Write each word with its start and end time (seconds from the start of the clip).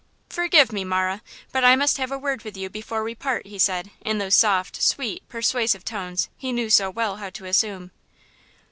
"Forgive, 0.31 0.71
me, 0.71 0.83
Marah, 0.83 1.21
but 1.51 1.63
I 1.63 1.75
must 1.75 1.99
have 1.99 2.11
a 2.11 2.17
word 2.17 2.41
with 2.43 2.57
you 2.57 2.71
before 2.71 3.03
we 3.03 3.13
part," 3.13 3.45
he 3.45 3.59
said, 3.59 3.91
in 4.03 4.17
those 4.17 4.33
soft, 4.33 4.81
sweet, 4.81 5.21
persuasive 5.29 5.85
tones 5.85 6.27
he 6.37 6.51
knew 6.51 6.71
so 6.71 6.89
well 6.89 7.17
how 7.17 7.29
to 7.29 7.45
assume. 7.45 7.91